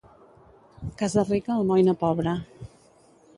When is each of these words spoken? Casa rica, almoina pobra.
Casa 1.01 1.25
rica, 1.27 1.51
almoina 1.57 1.95
pobra. 2.05 2.35